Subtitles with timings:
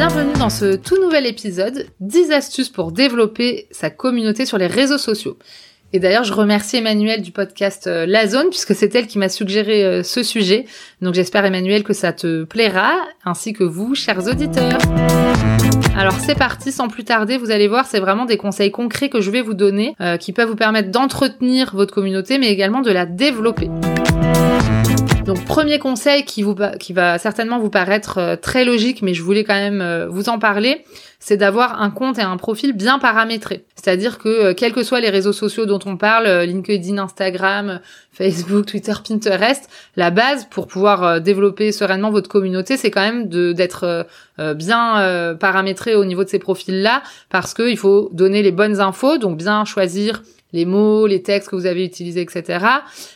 [0.00, 4.96] Bienvenue dans ce tout nouvel épisode 10 astuces pour développer sa communauté sur les réseaux
[4.96, 5.36] sociaux.
[5.92, 9.28] Et d'ailleurs, je remercie Emmanuel du podcast euh, La Zone puisque c'est elle qui m'a
[9.28, 10.64] suggéré euh, ce sujet.
[11.02, 12.94] Donc j'espère Emmanuel que ça te plaira
[13.26, 14.78] ainsi que vous, chers auditeurs.
[15.94, 19.20] Alors c'est parti, sans plus tarder, vous allez voir, c'est vraiment des conseils concrets que
[19.20, 22.90] je vais vous donner euh, qui peuvent vous permettre d'entretenir votre communauté mais également de
[22.90, 23.68] la développer.
[25.24, 26.44] Donc premier conseil qui,
[26.78, 30.30] qui va certainement vous paraître euh, très logique, mais je voulais quand même euh, vous
[30.30, 30.84] en parler,
[31.18, 33.64] c'est d'avoir un compte et un profil bien paramétré.
[33.76, 37.80] C'est-à-dire que euh, quels que soient les réseaux sociaux dont on parle, LinkedIn, Instagram,
[38.12, 44.06] Facebook, Twitter, Pinterest, la base pour pouvoir développer sereinement votre communauté, c'est quand même d'être
[44.54, 49.38] bien paramétré au niveau de ces profils-là, parce qu'il faut donner les bonnes infos, donc
[49.38, 52.64] bien choisir les mots, les textes que vous avez utilisés, etc.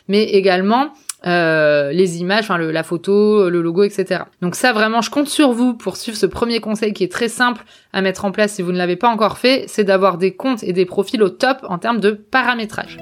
[0.09, 0.93] Mais également
[1.27, 4.23] euh, les images, enfin la photo, le logo, etc.
[4.43, 7.29] Donc ça vraiment, je compte sur vous pour suivre ce premier conseil qui est très
[7.29, 10.35] simple à mettre en place si vous ne l'avez pas encore fait, c'est d'avoir des
[10.35, 12.99] comptes et des profils au top en termes de paramétrage.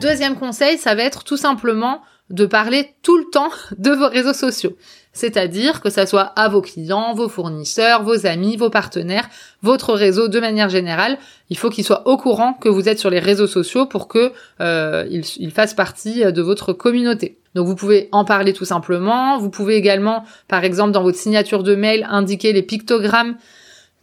[0.00, 4.32] Deuxième conseil, ça va être tout simplement de parler tout le temps de vos réseaux
[4.32, 4.76] sociaux.
[5.12, 9.28] C'est-à-dire que ça soit à vos clients, vos fournisseurs, vos amis, vos partenaires,
[9.62, 11.18] votre réseau de manière générale.
[11.50, 14.32] Il faut qu'ils soient au courant que vous êtes sur les réseaux sociaux pour que
[14.60, 17.36] euh, ils, fassent partie de votre communauté.
[17.56, 19.38] Donc vous pouvez en parler tout simplement.
[19.38, 23.36] Vous pouvez également, par exemple, dans votre signature de mail, indiquer les pictogrammes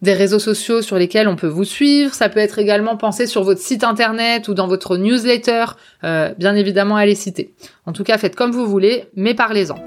[0.06, 2.14] des réseaux sociaux sur lesquels on peut vous suivre.
[2.14, 5.66] Ça peut être également pensé sur votre site internet ou dans votre newsletter.
[6.06, 7.54] Euh, bien évidemment, à les citer.
[7.86, 9.84] En tout cas, faites comme vous voulez, mais parlez-en.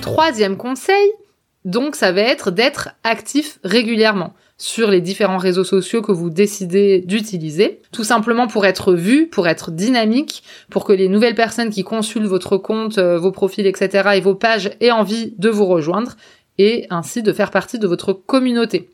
[0.00, 1.10] Troisième conseil,
[1.64, 7.00] donc ça va être d'être actif régulièrement sur les différents réseaux sociaux que vous décidez
[7.00, 11.82] d'utiliser, tout simplement pour être vu, pour être dynamique, pour que les nouvelles personnes qui
[11.82, 14.10] consultent votre compte, euh, vos profils, etc.
[14.14, 16.16] et vos pages aient envie de vous rejoindre
[16.58, 18.90] et ainsi de faire partie de votre communauté.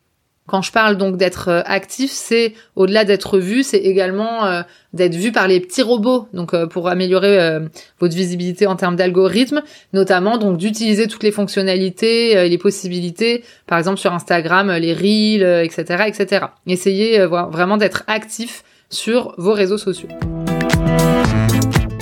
[0.49, 4.63] Quand je parle donc d'être euh, actif, c'est au-delà d'être vu, c'est également euh,
[4.95, 7.59] d'être vu par les petits robots, donc euh, pour améliorer
[8.01, 13.77] votre visibilité en termes d'algorithme, notamment donc d'utiliser toutes les fonctionnalités et les possibilités, par
[13.77, 16.47] exemple sur Instagram, les reels, etc., etc.
[16.67, 20.09] Essayez vraiment d'être actif sur vos réseaux sociaux.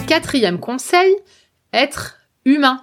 [0.06, 1.16] Quatrième conseil,
[1.72, 2.80] être humain.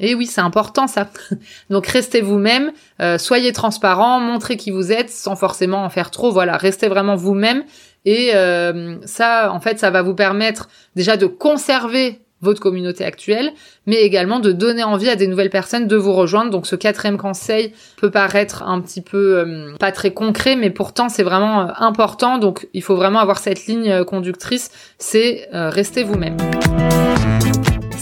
[0.00, 1.08] Et oui, c'est important ça.
[1.70, 6.32] Donc restez vous-même, euh, soyez transparent, montrez qui vous êtes sans forcément en faire trop.
[6.32, 7.62] Voilà, restez vraiment vous-même.
[8.06, 13.52] Et euh, ça, en fait, ça va vous permettre déjà de conserver votre communauté actuelle,
[13.84, 16.50] mais également de donner envie à des nouvelles personnes de vous rejoindre.
[16.50, 21.10] Donc ce quatrième conseil peut paraître un petit peu euh, pas très concret, mais pourtant
[21.10, 22.38] c'est vraiment important.
[22.38, 26.38] Donc il faut vraiment avoir cette ligne conductrice, c'est rester vous-même.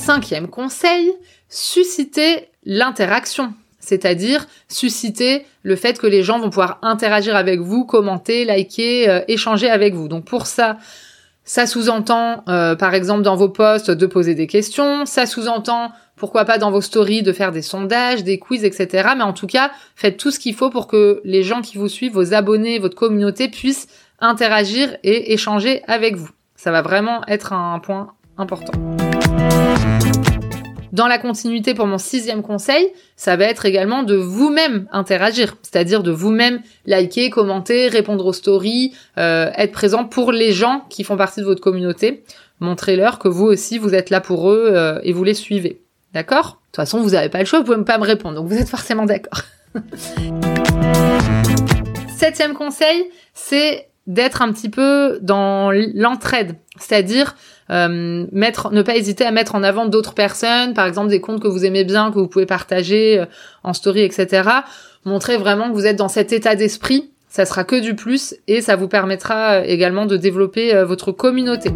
[0.09, 1.13] Cinquième conseil,
[1.51, 3.53] susciter l'interaction.
[3.79, 9.21] C'est-à-dire susciter le fait que les gens vont pouvoir interagir avec vous, commenter, liker, euh,
[9.29, 10.09] échanger avec vous.
[10.09, 10.79] Donc pour ça,
[11.45, 15.05] ça sous-entend, euh, par exemple, dans vos posts, de poser des questions.
[15.05, 19.11] Ça sous-entend, pourquoi pas, dans vos stories, de faire des sondages, des quiz, etc.
[19.15, 21.89] Mais en tout cas, faites tout ce qu'il faut pour que les gens qui vous
[21.89, 23.89] suivent, vos abonnés, votre communauté, puissent
[24.21, 26.31] interagir et échanger avec vous.
[26.57, 28.73] Ça va vraiment être un point important.
[30.93, 36.03] Dans la continuité pour mon sixième conseil, ça va être également de vous-même interagir, c'est-à-dire
[36.03, 41.17] de vous-même liker, commenter, répondre aux stories, euh, être présent pour les gens qui font
[41.17, 42.25] partie de votre communauté.
[42.61, 45.83] Montrez-leur que vous aussi vous êtes là pour eux euh, et vous les suivez.
[46.15, 46.47] D'accord?
[46.47, 48.57] De toute façon, vous n'avez pas le choix, vous pouvez pas me répondre, donc vous
[48.57, 49.43] êtes forcément d'accord.
[52.17, 57.37] Septième conseil, c'est d'être un petit peu dans l'entraide, c'est-à-dire
[57.71, 61.47] euh, ne pas hésiter à mettre en avant d'autres personnes, par exemple des comptes que
[61.47, 63.27] vous aimez bien, que vous pouvez partager euh,
[63.63, 64.49] en story, etc.
[65.05, 68.63] Montrer vraiment que vous êtes dans cet état d'esprit, ça sera que du plus et
[68.63, 71.71] ça vous permettra euh, également de développer votre communauté.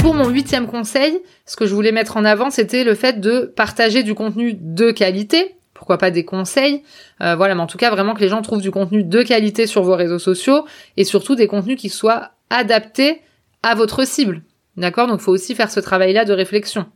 [0.00, 3.52] Pour mon huitième conseil, ce que je voulais mettre en avant, c'était le fait de
[3.56, 5.55] partager du contenu de qualité,
[5.86, 6.82] pourquoi pas des conseils.
[7.20, 9.84] voilà, mais en tout cas vraiment que les gens trouvent du contenu de qualité sur
[9.84, 10.64] vos réseaux sociaux
[10.96, 13.22] et surtout des contenus qui soient adaptés
[13.62, 14.42] à votre cible.
[14.76, 15.06] D'accord?
[15.06, 16.86] Donc il faut aussi faire ce travail-là de réflexion.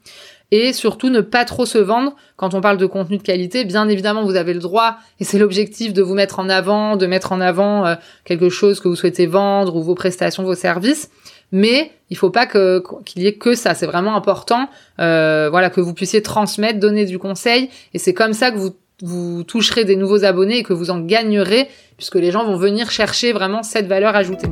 [0.53, 3.65] et surtout ne pas trop se vendre quand on parle de contenu de qualité.
[3.65, 7.07] Bien évidemment, vous avez le droit et c'est l'objectif de vous mettre en avant, de
[7.07, 7.95] mettre en avant euh,
[8.25, 11.09] quelque chose que vous souhaitez vendre ou vos prestations, vos services.
[11.52, 13.75] Mais il faut pas que qu'il y ait que ça.
[13.75, 14.69] C'est vraiment important,
[15.00, 18.75] euh, voilà, que vous puissiez transmettre, donner du conseil, et c'est comme ça que vous
[19.02, 22.91] vous toucherez des nouveaux abonnés et que vous en gagnerez, puisque les gens vont venir
[22.91, 24.49] chercher vraiment cette valeur ajoutée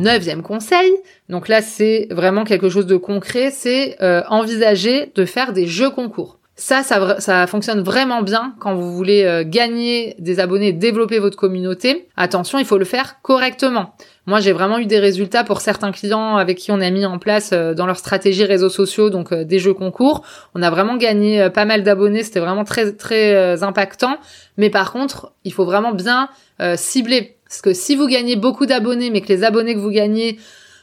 [0.00, 0.90] neuvième conseil,
[1.28, 5.90] donc là c'est vraiment quelque chose de concret, c'est euh, envisager de faire des jeux
[5.90, 6.39] concours.
[6.60, 12.06] Ça, ça, fonctionne vraiment bien quand vous voulez euh, gagner des abonnés, développer votre communauté.
[12.18, 13.94] Attention, il faut le faire correctement.
[14.26, 17.18] Moi, j'ai vraiment eu des résultats pour certains clients avec qui on a mis en
[17.18, 20.22] place euh, dans leur stratégie réseaux sociaux, donc des jeux concours.
[20.54, 24.18] On a vraiment gagné pas mal d'abonnés, c'était vraiment très très impactant.
[24.58, 26.28] Mais par contre, il faut vraiment bien
[26.76, 30.38] cibler parce que si vous gagnez beaucoup d'abonnés, mais que les abonnés que vous gagnez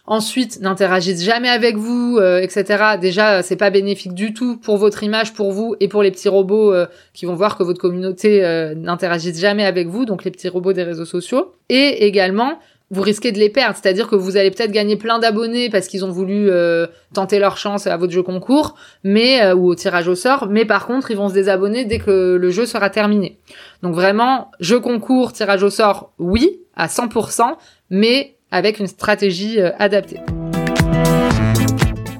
[0.08, 2.98] ensuite n'interagissent jamais avec vous, euh, etc.
[3.00, 6.30] Déjà, c'est pas bénéfique du tout pour votre image, pour vous et pour les petits
[6.30, 10.32] robots euh, qui vont voir que votre communauté euh, n'interagissent jamais avec vous, donc les
[10.32, 11.52] petits robots des réseaux sociaux.
[11.70, 12.58] Et également,
[12.90, 13.78] vous risquez de les perdre.
[13.82, 17.58] C'est-à-dire que vous allez peut-être gagner plein d'abonnés parce qu'ils ont voulu euh, tenter leur
[17.58, 20.48] chance à votre jeu concours, mais euh, ou au tirage au sort.
[20.50, 23.40] Mais par contre, ils vont se désabonner dès que le jeu sera terminé.
[23.84, 27.56] Donc vraiment, jeu concours, tirage au sort, oui, à 100%,
[27.90, 30.20] mais avec une stratégie euh, adaptée.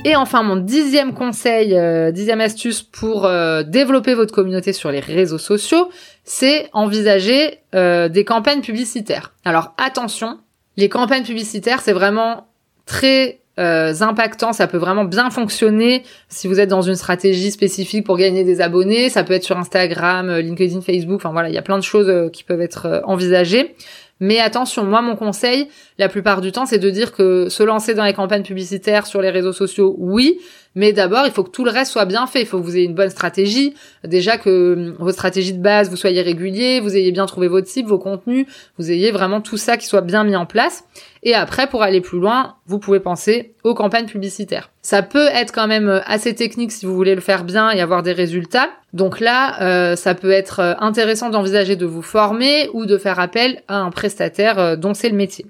[0.06, 1.78] Et enfin, mon dixième conseil,
[2.14, 3.30] dixième astuce pour
[3.66, 5.90] développer votre communauté sur les réseaux sociaux,
[6.24, 9.34] c'est envisager des campagnes publicitaires.
[9.44, 10.38] Alors attention,
[10.78, 12.48] les campagnes publicitaires, c'est vraiment
[12.86, 18.06] très euh, impactant, ça peut vraiment bien fonctionner si vous êtes dans une stratégie spécifique
[18.06, 21.56] pour gagner des abonnés, ça peut être sur Instagram, euh, LinkedIn, Facebook, enfin voilà, il
[21.56, 23.76] y a plein de choses euh, qui peuvent être envisagées.
[24.20, 25.68] Mais attention, moi mon conseil,
[25.98, 29.22] la plupart du temps, c'est de dire que se lancer dans les campagnes publicitaires sur
[29.22, 30.40] les réseaux sociaux, oui,
[30.78, 32.42] mais d'abord, il faut que tout le reste soit bien fait.
[32.42, 33.74] Il faut que vous ayez une bonne stratégie.
[34.04, 37.68] Déjà que hum, votre stratégie de base, vous soyez régulier, vous ayez bien trouvé votre
[37.68, 38.46] cible, vos contenus,
[38.78, 40.84] vous ayez vraiment tout ça qui soit bien mis en place.
[41.24, 44.70] Et après, pour aller plus loin, vous pouvez penser aux campagnes publicitaires.
[44.84, 47.82] Ça peut être quand même euh, assez technique si vous voulez le faire bien et
[47.82, 48.70] avoir des résultats.
[48.94, 53.20] Donc là, euh, ça peut être euh, intéressant d'envisager de vous former ou de faire
[53.20, 55.48] appel à un prestataire dont c'est le métier.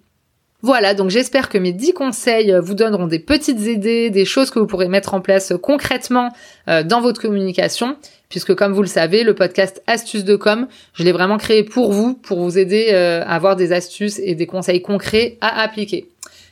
[0.63, 4.57] Voilà, donc j'espère que mes 10 conseils vous donneront des petites idées, des choses que
[4.57, 6.31] vous pourrez mettre en place concrètement
[6.65, 7.95] dans votre communication
[8.30, 11.92] puisque comme vous le savez, le podcast Astuces de com, je l'ai vraiment créé pour
[11.92, 16.09] vous, pour vous aider euh, à avoir des astuces et des conseils concrets à appliquer.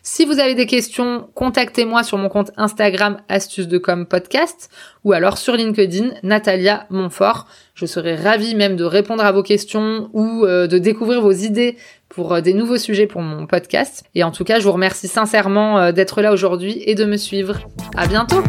[0.08, 4.70] Si vous avez des questions, contactez-moi sur mon compte Instagram Astuces de com podcast
[5.04, 7.48] ou alors sur LinkedIn Natalia Montfort.
[7.74, 11.76] Je serai ravie même de répondre à vos questions ou euh, de découvrir vos idées
[12.08, 14.04] pour euh, des nouveaux sujets pour mon podcast.
[14.14, 17.62] Et en tout cas, je vous remercie sincèrement d'être là aujourd'hui et de me suivre.
[17.98, 18.44] À bientôt!